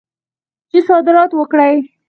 [0.71, 1.75] چې صادرات وکړي.